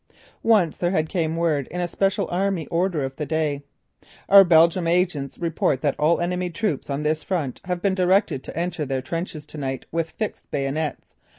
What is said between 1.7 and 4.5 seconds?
a special army order of the day: "Our